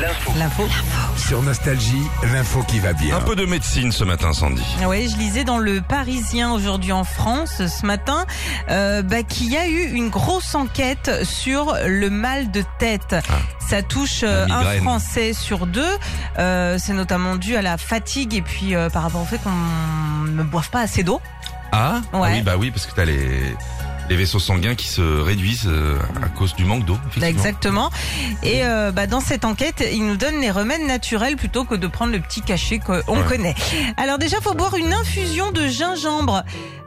[0.00, 0.66] L'info.
[1.16, 2.02] Sur Nostalgie,
[2.32, 3.16] l'info qui va bien.
[3.16, 4.64] Un peu de médecine ce matin, Sandy.
[4.86, 8.24] Oui, je lisais dans le Parisien aujourd'hui en France ce matin
[8.70, 13.14] euh, bah, qu'il y a eu une grosse enquête sur le mal de tête.
[13.68, 14.64] Ça touche euh, un.
[14.80, 15.84] Français sur deux.
[16.38, 20.30] Euh, C'est notamment dû à la fatigue et puis euh, par rapport au fait qu'on
[20.30, 21.20] ne boive pas assez d'eau.
[21.72, 23.54] Ah, Ah oui, bah oui, parce que t'as les,
[24.10, 26.98] les vaisseaux sanguins qui se réduisent euh, à cause du manque d'eau.
[27.10, 27.28] effectivement.
[27.28, 27.90] Exactement.
[28.42, 31.86] Et euh, bah, dans cette enquête, ils nous donnent les remèdes naturels plutôt que de
[31.86, 33.24] prendre le petit cachet qu'on Ouais.
[33.28, 33.54] connaît.
[33.96, 36.42] Alors déjà, faut boire une infusion de gingembre.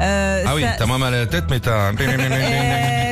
[0.00, 1.88] Euh, Ah oui, ça- t'as moins mal à la tête, mais t'as...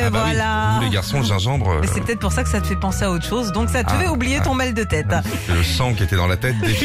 [0.06, 0.68] ah bah voilà.
[0.70, 2.66] oui, vous les garçons, le gingembre, euh, Mais c'est peut-être pour ça que ça te
[2.68, 3.50] fait penser à autre chose.
[3.50, 4.44] Donc ça te Ah, fait oublier ah.
[4.44, 5.12] ton mal de tête.
[5.48, 6.76] le sang qui était dans la tête dé-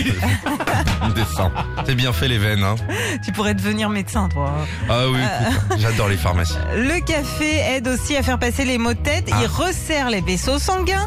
[1.08, 1.52] il descend.
[1.86, 2.76] C'est bien fait les veines, hein.
[3.24, 4.54] Tu pourrais devenir médecin, toi.
[4.90, 5.76] Ah oui, Euh.
[5.78, 6.58] j'adore les pharmacies.
[6.76, 9.28] Le café aide aussi à faire passer les maux de tête.
[9.32, 9.36] Ah.
[9.42, 11.06] Il resserre les vaisseaux sanguins.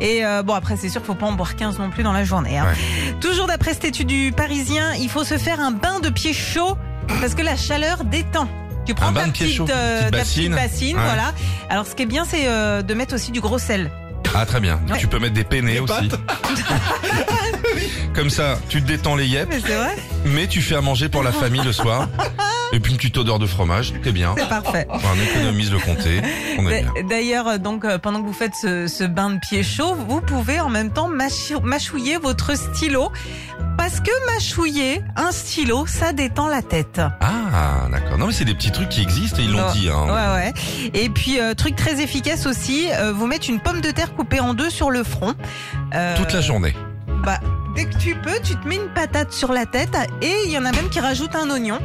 [0.00, 2.12] Et euh, bon, après, c'est sûr qu'il faut pas en boire 15 non plus dans
[2.12, 2.58] la journée.
[2.58, 2.66] hein.
[3.20, 6.76] Toujours d'après cette étude du Parisien, il faut se faire un bain de pied chaud
[7.20, 8.48] parce que la chaleur détend.
[8.86, 10.96] Tu prends ta petite, chaud, euh, petite ta petite bassine.
[10.96, 11.02] Ouais.
[11.04, 11.32] voilà.
[11.68, 13.90] Alors, ce qui est bien, c'est euh, de mettre aussi du gros sel.
[14.34, 14.80] Ah très bien.
[14.88, 14.98] Ouais.
[14.98, 15.92] Tu peux mettre des peinés aussi.
[18.14, 21.08] Comme ça, tu te détends les yeux, Mais c'est vrai, mais tu fais à manger
[21.08, 22.08] pour la famille le soir.
[22.72, 24.34] Et puis une petite odeur de fromage, t'es bien.
[24.38, 24.86] c'est parfait.
[24.90, 26.20] On économise le comté,
[26.58, 26.92] on est bien.
[26.94, 29.94] D'a- D'ailleurs, euh, donc euh, pendant que vous faites ce, ce bain de pied chaud,
[30.08, 33.10] vous pouvez en même temps mâchou- mâchouiller votre stylo.
[33.76, 37.00] Parce que mâchouiller un stylo, ça détend la tête.
[37.20, 38.18] Ah d'accord.
[38.18, 39.88] Non mais c'est des petits trucs qui existent et ils l'ont dit.
[39.88, 40.04] Hein.
[40.06, 40.90] Ouais, ouais.
[40.94, 44.38] Et puis, euh, truc très efficace aussi, euh, vous mettre une pomme de terre coupée
[44.40, 45.34] en deux sur le front.
[45.94, 46.74] Euh, Toute la journée.
[47.24, 47.38] Bah,
[47.76, 50.58] dès que tu peux, tu te mets une patate sur la tête et il y
[50.58, 51.78] en a même qui rajoutent un oignon.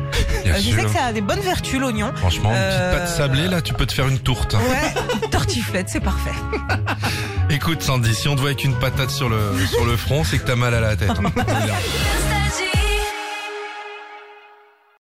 [0.43, 0.79] Bien Euh, je sûr.
[0.79, 2.11] sais que ça a des bonnes vertus, l'oignon.
[2.15, 4.53] Franchement, une Euh, petite pâte sablée là, tu peux te faire une tourte.
[4.53, 6.31] Ouais, tartiflette, c'est parfait.
[7.49, 9.37] Écoute Sandy, si on te voit avec une patate sur le
[9.71, 11.11] sur le front, c'est que t'as mal à la tête.
[11.11, 11.31] hein.